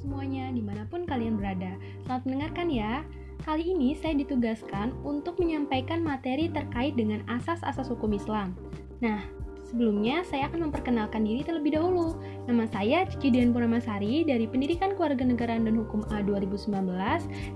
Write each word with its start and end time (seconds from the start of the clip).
semuanya 0.00 0.52
di 0.52 0.62
mana 0.62 0.86
pun 0.88 1.04
kalian 1.04 1.40
berada. 1.40 1.76
Selamat 2.04 2.22
mendengarkan 2.24 2.68
ya. 2.72 3.04
Kali 3.44 3.76
ini 3.76 3.94
saya 3.94 4.16
ditugaskan 4.16 4.96
untuk 5.04 5.36
menyampaikan 5.38 6.00
materi 6.00 6.48
terkait 6.48 6.96
dengan 6.96 7.20
asas-asas 7.28 7.92
hukum 7.92 8.16
Islam. 8.16 8.56
Nah, 9.04 9.20
sebelumnya 9.68 10.24
saya 10.24 10.48
akan 10.48 10.72
memperkenalkan 10.72 11.22
diri 11.22 11.44
terlebih 11.44 11.76
dahulu. 11.76 12.16
Nama 12.48 12.64
saya 12.72 13.04
Cici 13.04 13.28
Dian 13.28 13.52
Purnamasari 13.52 14.24
dari 14.24 14.48
Pendidikan 14.48 14.96
Keluarga 14.96 15.22
Negaraan 15.22 15.68
dan 15.68 15.76
Hukum 15.76 16.00
A 16.10 16.24
2019 16.24 16.72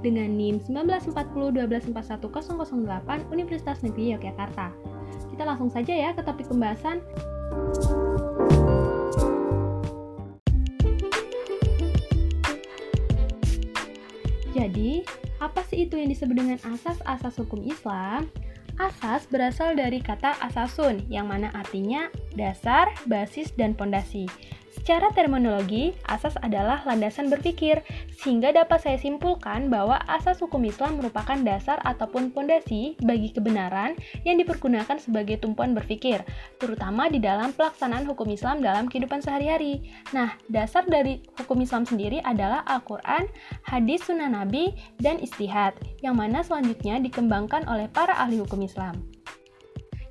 dengan 0.05 0.29
NIM 0.29 0.61
19402241008 0.69 3.33
Universitas 3.33 3.81
Negeri 3.81 4.13
Yogyakarta. 4.15 4.69
Kita 5.33 5.43
langsung 5.49 5.73
saja 5.73 5.97
ya 5.97 6.13
ke 6.13 6.23
topik 6.23 6.47
pembahasan. 6.47 7.01
Thank 7.51 8.10
Jadi, 14.51 15.07
apa 15.39 15.63
sih 15.71 15.87
itu 15.87 15.95
yang 15.95 16.11
disebut 16.11 16.35
dengan 16.35 16.59
asas-asas 16.67 17.39
hukum 17.39 17.63
Islam? 17.63 18.27
Asas 18.81 19.29
berasal 19.29 19.77
dari 19.77 20.01
kata 20.01 20.41
asasun, 20.41 21.05
yang 21.13 21.29
mana 21.29 21.53
artinya 21.53 22.09
dasar, 22.33 22.89
basis, 23.05 23.53
dan 23.55 23.77
pondasi. 23.77 24.25
Secara 24.91 25.15
terminologi, 25.15 25.95
asas 26.11 26.35
adalah 26.43 26.83
landasan 26.83 27.31
berpikir, 27.31 27.79
sehingga 28.11 28.51
dapat 28.51 28.83
saya 28.83 28.99
simpulkan 28.99 29.71
bahwa 29.71 29.95
asas 30.11 30.43
hukum 30.43 30.67
Islam 30.67 30.99
merupakan 30.99 31.39
dasar 31.47 31.79
ataupun 31.87 32.35
pondasi 32.35 32.99
bagi 32.99 33.31
kebenaran 33.31 33.95
yang 34.27 34.35
dipergunakan 34.43 34.99
sebagai 34.99 35.39
tumpuan 35.39 35.79
berpikir, 35.79 36.27
terutama 36.59 37.07
di 37.07 37.23
dalam 37.23 37.55
pelaksanaan 37.55 38.03
hukum 38.03 38.35
Islam 38.35 38.67
dalam 38.67 38.91
kehidupan 38.91 39.23
sehari-hari. 39.23 39.79
Nah, 40.11 40.35
dasar 40.51 40.83
dari 40.91 41.23
hukum 41.39 41.63
Islam 41.63 41.87
sendiri 41.87 42.19
adalah 42.27 42.67
Al-Quran, 42.67 43.31
hadis 43.63 44.03
sunnah 44.03 44.27
Nabi, 44.27 44.75
dan 44.99 45.23
istihad, 45.23 45.71
yang 46.03 46.19
mana 46.19 46.43
selanjutnya 46.43 46.99
dikembangkan 46.99 47.63
oleh 47.71 47.87
para 47.87 48.19
ahli 48.19 48.43
hukum 48.43 48.67
Islam. 48.67 48.99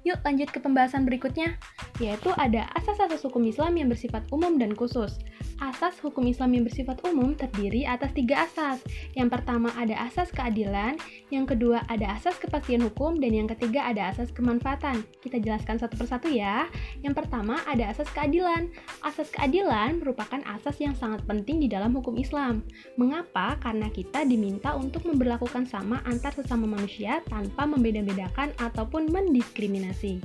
Yuk 0.08 0.20
lanjut 0.24 0.50
ke 0.52 0.60
pembahasan 0.64 1.04
berikutnya, 1.04 1.60
yaitu 2.00 2.32
ada 2.40 2.72
asas-asas 2.80 3.20
hukum 3.28 3.44
Islam 3.44 3.76
yang 3.76 3.92
bersifat 3.92 4.24
umum 4.32 4.56
dan 4.56 4.72
khusus. 4.72 5.20
Asas 5.60 6.00
hukum 6.00 6.24
Islam 6.24 6.56
yang 6.56 6.64
bersifat 6.64 7.04
umum 7.04 7.36
terdiri 7.36 7.84
atas 7.84 8.16
tiga 8.16 8.48
asas. 8.48 8.80
Yang 9.12 9.36
pertama 9.36 9.68
ada 9.76 9.92
asas 10.08 10.32
keadilan, 10.32 10.96
yang 11.36 11.44
kedua 11.44 11.84
ada 11.92 12.16
asas 12.16 12.40
kepastian 12.40 12.80
hukum, 12.88 13.20
dan 13.20 13.36
yang 13.36 13.48
ketiga 13.52 13.84
ada 13.84 14.08
asas 14.08 14.32
kemanfaatan. 14.32 15.04
Kita 15.20 15.36
jelaskan 15.44 15.76
satu 15.76 16.00
persatu 16.00 16.32
ya. 16.32 16.72
Yang 17.04 17.20
pertama 17.20 17.60
ada 17.68 17.92
asas 17.92 18.08
keadilan. 18.16 18.72
Asas 19.04 19.28
keadilan 19.36 20.00
merupakan 20.00 20.40
asas 20.48 20.80
yang 20.80 20.96
sangat 20.96 21.28
penting 21.28 21.60
di 21.60 21.68
dalam 21.68 21.92
hukum 21.92 22.16
Islam. 22.16 22.64
Mengapa? 22.96 23.60
Karena 23.60 23.92
kita 23.92 24.24
diminta 24.24 24.80
untuk 24.80 25.04
memperlakukan 25.04 25.68
sama 25.68 26.00
antar 26.08 26.32
sesama 26.32 26.72
manusia 26.72 27.20
tanpa 27.28 27.68
membeda-bedakan 27.68 28.56
ataupun 28.64 29.12
mendiskriminasi. 29.12 30.24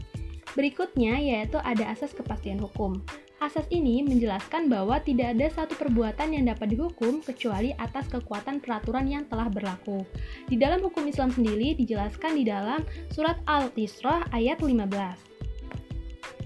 Berikutnya 0.55 1.19
yaitu 1.19 1.59
ada 1.59 1.91
asas 1.91 2.15
kepastian 2.15 2.63
hukum. 2.63 3.03
Asas 3.43 3.67
ini 3.75 4.01
menjelaskan 4.07 4.71
bahwa 4.71 5.03
tidak 5.03 5.35
ada 5.35 5.47
satu 5.51 5.75
perbuatan 5.75 6.39
yang 6.39 6.47
dapat 6.47 6.71
dihukum 6.71 7.19
kecuali 7.19 7.75
atas 7.77 8.07
kekuatan 8.07 8.63
peraturan 8.63 9.11
yang 9.11 9.27
telah 9.27 9.51
berlaku. 9.51 10.07
Di 10.47 10.55
dalam 10.55 10.79
hukum 10.79 11.03
Islam 11.11 11.35
sendiri 11.35 11.75
dijelaskan 11.75 12.39
di 12.39 12.47
dalam 12.47 12.87
surat 13.11 13.43
Al-Isra 13.51 14.25
ayat 14.31 14.63
15. 14.63 15.35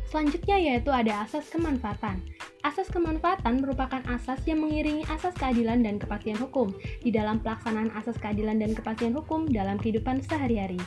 Selanjutnya 0.08 0.56
yaitu 0.56 0.88
ada 0.88 1.28
asas 1.28 1.44
kemanfaatan. 1.52 2.24
Asas 2.64 2.88
kemanfaatan 2.88 3.60
merupakan 3.60 4.00
asas 4.08 4.40
yang 4.48 4.64
mengiringi 4.64 5.04
asas 5.12 5.36
keadilan 5.36 5.84
dan 5.84 6.00
kepastian 6.00 6.40
hukum 6.40 6.72
di 7.04 7.12
dalam 7.12 7.38
pelaksanaan 7.44 7.92
asas 7.92 8.16
keadilan 8.16 8.56
dan 8.56 8.72
kepastian 8.72 9.12
hukum 9.12 9.44
dalam 9.46 9.76
kehidupan 9.76 10.24
sehari-hari. 10.24 10.80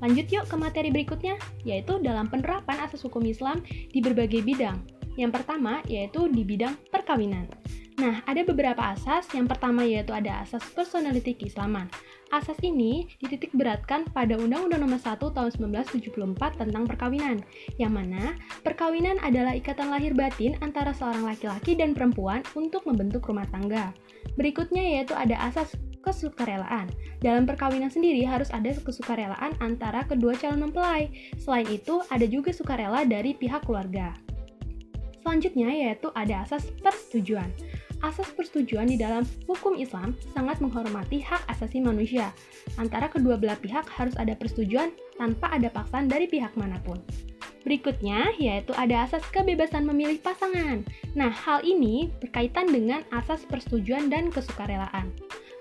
Lanjut 0.00 0.28
yuk 0.28 0.44
ke 0.48 0.56
materi 0.56 0.88
berikutnya, 0.92 1.40
yaitu 1.64 2.00
dalam 2.04 2.28
penerapan 2.28 2.80
asas 2.84 3.04
hukum 3.04 3.24
Islam 3.24 3.64
di 3.64 4.04
berbagai 4.04 4.44
bidang, 4.44 4.76
yang 5.16 5.32
pertama 5.32 5.80
yaitu 5.88 6.28
di 6.30 6.44
bidang 6.44 6.76
perkawinan. 6.92 7.48
Nah, 7.96 8.20
ada 8.28 8.44
beberapa 8.44 8.92
asas. 8.92 9.24
Yang 9.32 9.56
pertama 9.56 9.80
yaitu 9.88 10.12
ada 10.12 10.44
asas 10.44 10.60
personality 10.76 11.32
keislaman. 11.32 11.88
Asas 12.28 12.58
ini 12.60 13.08
dititik 13.22 13.54
beratkan 13.56 14.04
pada 14.10 14.36
Undang-Undang 14.36 14.82
Nomor 14.82 15.00
1 15.00 15.16
Tahun 15.16 15.50
1974 15.56 16.58
tentang 16.58 16.84
perkawinan, 16.84 17.38
yang 17.78 17.94
mana 17.94 18.34
perkawinan 18.66 19.16
adalah 19.22 19.54
ikatan 19.54 19.94
lahir 19.94 20.10
batin 20.10 20.58
antara 20.58 20.90
seorang 20.90 21.22
laki-laki 21.22 21.78
dan 21.78 21.94
perempuan 21.94 22.42
untuk 22.58 22.82
membentuk 22.84 23.24
rumah 23.30 23.46
tangga. 23.48 23.94
Berikutnya 24.34 24.82
yaitu 24.98 25.14
ada 25.14 25.38
asas 25.38 25.70
kesukarelaan. 26.02 26.90
Dalam 27.22 27.46
perkawinan 27.46 27.94
sendiri 27.94 28.26
harus 28.26 28.50
ada 28.50 28.74
kesukarelaan 28.74 29.54
antara 29.62 30.02
kedua 30.04 30.34
calon 30.34 30.68
mempelai. 30.68 31.10
Selain 31.38 31.66
itu, 31.70 32.02
ada 32.10 32.26
juga 32.26 32.50
sukarela 32.50 33.06
dari 33.06 33.38
pihak 33.38 33.66
keluarga. 33.66 34.25
Selanjutnya 35.26 35.74
yaitu 35.74 36.06
ada 36.14 36.46
asas 36.46 36.70
persetujuan. 36.78 37.50
Asas 37.98 38.30
persetujuan 38.30 38.86
di 38.86 38.94
dalam 38.94 39.26
hukum 39.50 39.74
Islam 39.74 40.14
sangat 40.30 40.62
menghormati 40.62 41.18
hak 41.18 41.50
asasi 41.50 41.82
manusia. 41.82 42.30
Antara 42.78 43.10
kedua 43.10 43.34
belah 43.34 43.58
pihak 43.58 43.90
harus 43.90 44.14
ada 44.22 44.38
persetujuan 44.38 44.94
tanpa 45.18 45.50
ada 45.50 45.66
paksaan 45.66 46.06
dari 46.06 46.30
pihak 46.30 46.54
mana 46.54 46.78
pun. 46.86 47.02
Berikutnya 47.66 48.38
yaitu 48.38 48.70
ada 48.78 49.02
asas 49.02 49.26
kebebasan 49.34 49.82
memilih 49.82 50.22
pasangan. 50.22 50.86
Nah, 51.18 51.34
hal 51.34 51.66
ini 51.66 52.06
berkaitan 52.22 52.70
dengan 52.70 53.02
asas 53.10 53.42
persetujuan 53.50 54.06
dan 54.06 54.30
kesukarelaan. 54.30 55.10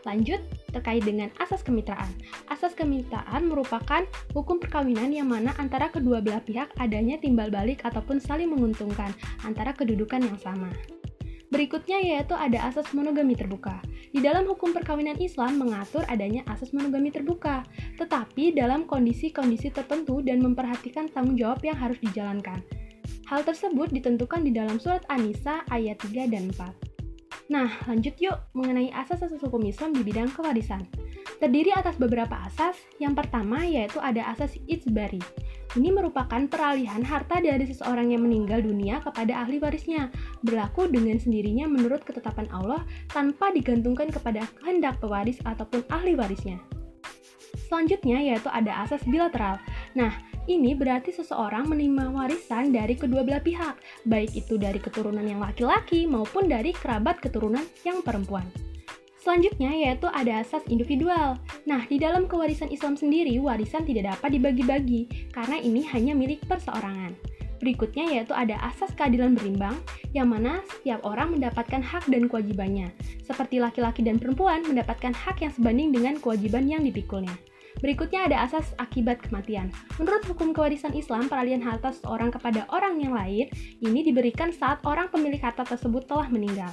Lanjut, 0.06 0.38
terkait 0.70 1.02
dengan 1.02 1.34
asas 1.42 1.66
kemitraan. 1.66 2.08
Asas 2.48 2.78
kemitraan 2.78 3.50
merupakan 3.50 4.06
hukum 4.38 4.62
perkawinan 4.62 5.10
yang 5.10 5.34
mana 5.34 5.52
antara 5.58 5.90
kedua 5.90 6.22
belah 6.22 6.46
pihak 6.46 6.70
adanya 6.78 7.18
timbal 7.18 7.50
balik 7.50 7.82
ataupun 7.82 8.22
saling 8.22 8.54
menguntungkan 8.54 9.10
antara 9.42 9.74
kedudukan 9.74 10.22
yang 10.22 10.38
sama. 10.38 10.70
Berikutnya 11.50 12.02
yaitu 12.02 12.38
ada 12.38 12.70
asas 12.70 12.90
monogami 12.94 13.34
terbuka. 13.34 13.82
Di 14.14 14.22
dalam 14.22 14.46
hukum 14.46 14.74
perkawinan 14.74 15.18
Islam 15.18 15.58
mengatur 15.58 16.06
adanya 16.06 16.46
asas 16.50 16.70
monogami 16.70 17.10
terbuka, 17.10 17.66
tetapi 17.98 18.54
dalam 18.54 18.86
kondisi-kondisi 18.86 19.74
tertentu 19.74 20.22
dan 20.22 20.42
memperhatikan 20.42 21.10
tanggung 21.10 21.38
jawab 21.38 21.62
yang 21.66 21.78
harus 21.78 21.98
dijalankan. 22.02 22.62
Hal 23.26 23.42
tersebut 23.42 23.90
ditentukan 23.90 24.46
di 24.46 24.54
dalam 24.54 24.78
surat 24.78 25.02
An-Nisa 25.10 25.66
ayat 25.74 25.98
3 25.98 26.30
dan 26.30 26.54
4. 26.54 26.85
Nah, 27.46 27.70
lanjut 27.86 28.18
yuk 28.18 28.42
mengenai 28.58 28.90
asas-asas 28.90 29.38
hukum 29.38 29.62
Islam 29.70 29.94
di 29.94 30.02
bidang 30.02 30.34
kewarisan. 30.34 30.82
Terdiri 31.38 31.70
atas 31.78 31.94
beberapa 32.02 32.34
asas. 32.42 32.74
Yang 32.98 33.22
pertama 33.22 33.62
yaitu 33.62 34.02
ada 34.02 34.26
asas 34.34 34.58
ijbari. 34.66 35.22
Ini 35.76 35.92
merupakan 35.92 36.40
peralihan 36.48 37.04
harta 37.04 37.44
dari 37.44 37.68
seseorang 37.68 38.16
yang 38.16 38.24
meninggal 38.24 38.64
dunia 38.64 39.04
kepada 39.04 39.44
ahli 39.44 39.60
warisnya, 39.60 40.08
berlaku 40.42 40.88
dengan 40.88 41.20
sendirinya 41.20 41.68
menurut 41.68 42.02
ketetapan 42.08 42.48
Allah 42.56 42.82
tanpa 43.12 43.52
digantungkan 43.52 44.08
kepada 44.10 44.48
kehendak 44.58 44.98
pewaris 45.04 45.38
ataupun 45.44 45.84
ahli 45.92 46.16
warisnya. 46.16 46.58
Selanjutnya 47.68 48.24
yaitu 48.24 48.48
ada 48.48 48.88
asas 48.88 49.04
bilateral. 49.04 49.60
Nah, 49.96 50.12
ini 50.46 50.76
berarti 50.76 51.16
seseorang 51.16 51.72
menerima 51.72 52.12
warisan 52.12 52.76
dari 52.76 52.94
kedua 52.94 53.24
belah 53.24 53.42
pihak, 53.42 53.80
baik 54.06 54.36
itu 54.36 54.60
dari 54.60 54.78
keturunan 54.78 55.24
yang 55.24 55.42
laki-laki 55.42 56.06
maupun 56.06 56.52
dari 56.52 56.76
kerabat 56.76 57.24
keturunan 57.24 57.64
yang 57.88 58.04
perempuan. 58.04 58.46
Selanjutnya 59.18 59.74
yaitu 59.74 60.06
ada 60.06 60.46
asas 60.46 60.62
individual. 60.70 61.42
Nah, 61.66 61.82
di 61.90 61.98
dalam 61.98 62.30
kewarisan 62.30 62.70
Islam 62.70 62.94
sendiri, 62.94 63.34
warisan 63.42 63.82
tidak 63.82 64.14
dapat 64.14 64.38
dibagi-bagi 64.38 65.34
karena 65.34 65.58
ini 65.58 65.82
hanya 65.90 66.14
milik 66.14 66.46
perseorangan. 66.46 67.18
Berikutnya 67.58 68.06
yaitu 68.06 68.38
ada 68.38 68.62
asas 68.62 68.94
keadilan 68.94 69.34
berimbang, 69.34 69.74
yang 70.14 70.30
mana 70.30 70.62
setiap 70.70 71.02
orang 71.02 71.34
mendapatkan 71.34 71.82
hak 71.82 72.06
dan 72.06 72.30
kewajibannya, 72.30 72.94
seperti 73.26 73.58
laki-laki 73.58 74.06
dan 74.06 74.22
perempuan 74.22 74.62
mendapatkan 74.62 75.16
hak 75.16 75.42
yang 75.42 75.50
sebanding 75.50 75.90
dengan 75.90 76.22
kewajiban 76.22 76.70
yang 76.70 76.86
dipikulnya. 76.86 77.34
Berikutnya 77.84 78.28
ada 78.28 78.48
asas 78.48 78.72
akibat 78.80 79.20
kematian. 79.24 79.72
Menurut 80.00 80.24
hukum 80.28 80.56
kewarisan 80.56 80.96
Islam, 80.96 81.28
peralihan 81.28 81.64
harta 81.64 81.92
seseorang 81.92 82.32
kepada 82.32 82.64
orang 82.72 83.00
yang 83.00 83.12
lain 83.12 83.52
ini 83.84 84.00
diberikan 84.06 84.52
saat 84.56 84.80
orang 84.88 85.12
pemilik 85.12 85.40
harta 85.40 85.68
tersebut 85.68 86.08
telah 86.08 86.32
meninggal. 86.32 86.72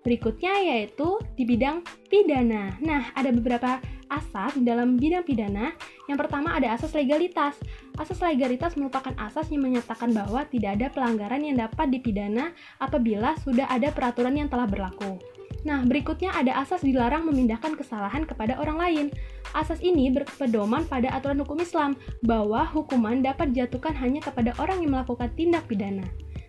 Berikutnya 0.00 0.56
yaitu 0.64 1.20
di 1.36 1.44
bidang 1.44 1.84
pidana. 2.08 2.72
Nah, 2.80 3.12
ada 3.12 3.28
beberapa 3.30 3.78
asas 4.08 4.56
dalam 4.58 4.96
bidang 4.96 5.22
pidana. 5.22 5.76
Yang 6.08 6.18
pertama 6.26 6.56
ada 6.56 6.72
asas 6.72 6.96
legalitas. 6.96 7.54
Asas 8.00 8.18
legalitas 8.24 8.74
merupakan 8.80 9.12
asas 9.20 9.52
yang 9.52 9.60
menyatakan 9.60 10.10
bahwa 10.10 10.42
tidak 10.48 10.80
ada 10.80 10.88
pelanggaran 10.88 11.44
yang 11.44 11.60
dapat 11.60 11.92
dipidana 11.92 12.56
apabila 12.80 13.36
sudah 13.44 13.68
ada 13.68 13.92
peraturan 13.92 14.40
yang 14.40 14.48
telah 14.48 14.66
berlaku. 14.66 15.20
Nah, 15.60 15.84
berikutnya 15.84 16.32
ada 16.32 16.56
asas 16.64 16.80
dilarang 16.80 17.28
memindahkan 17.28 17.76
kesalahan 17.76 18.24
kepada 18.24 18.56
orang 18.56 18.78
lain. 18.80 19.06
Asas 19.52 19.82
ini 19.84 20.08
berpedoman 20.08 20.88
pada 20.88 21.12
aturan 21.12 21.44
hukum 21.44 21.60
Islam 21.60 22.00
bahwa 22.24 22.64
hukuman 22.64 23.20
dapat 23.20 23.52
dijatuhkan 23.52 23.92
hanya 24.00 24.24
kepada 24.24 24.56
orang 24.56 24.80
yang 24.80 24.96
melakukan 24.96 25.28
tindak 25.36 25.68
pidana. 25.68 26.06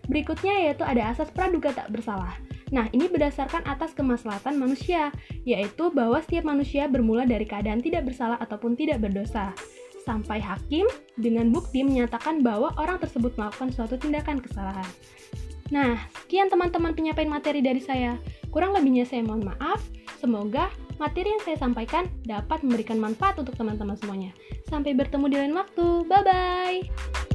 Berikutnya 0.08 0.66
yaitu 0.66 0.82
ada 0.82 1.12
asas 1.12 1.28
praduga 1.30 1.70
tak 1.76 1.92
bersalah. 1.92 2.34
Nah, 2.72 2.88
ini 2.96 3.04
berdasarkan 3.04 3.68
atas 3.68 3.92
kemaslahatan 3.92 4.56
manusia, 4.56 5.12
yaitu 5.44 5.92
bahwa 5.92 6.16
setiap 6.24 6.48
manusia 6.48 6.88
bermula 6.88 7.28
dari 7.28 7.44
keadaan 7.44 7.84
tidak 7.84 8.08
bersalah 8.08 8.40
ataupun 8.40 8.72
tidak 8.72 9.04
berdosa. 9.04 9.52
Sampai 10.02 10.40
hakim 10.40 10.88
dengan 11.14 11.52
bukti 11.52 11.84
menyatakan 11.84 12.40
bahwa 12.40 12.72
orang 12.80 12.98
tersebut 12.98 13.36
melakukan 13.36 13.70
suatu 13.70 14.00
tindakan 14.00 14.40
kesalahan. 14.40 14.88
Nah, 15.68 16.00
sekian 16.24 16.48
teman-teman 16.50 16.96
penyampaian 16.96 17.30
materi 17.30 17.60
dari 17.60 17.78
saya. 17.78 18.18
Kurang 18.52 18.76
lebihnya 18.76 19.08
saya 19.08 19.24
mohon 19.24 19.48
maaf. 19.48 19.80
Semoga 20.20 20.68
materi 21.00 21.32
yang 21.32 21.42
saya 21.42 21.56
sampaikan 21.56 22.06
dapat 22.22 22.60
memberikan 22.62 23.00
manfaat 23.00 23.40
untuk 23.40 23.56
teman-teman 23.56 23.96
semuanya. 23.96 24.30
Sampai 24.68 24.92
bertemu 24.92 25.26
di 25.32 25.36
lain 25.40 25.56
waktu. 25.56 26.04
Bye-bye. 26.06 27.31